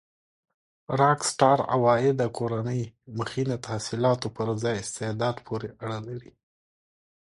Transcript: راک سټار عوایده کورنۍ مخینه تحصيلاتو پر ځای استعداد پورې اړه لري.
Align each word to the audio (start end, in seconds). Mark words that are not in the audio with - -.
راک 0.99 1.19
سټار 1.31 1.59
عوایده 1.73 2.27
کورنۍ 2.37 2.81
مخینه 3.17 3.55
تحصيلاتو 3.65 4.27
پر 4.35 4.47
ځای 4.63 4.75
استعداد 4.83 5.35
پورې 5.47 5.67
اړه 5.83 5.99
لري. 6.07 6.31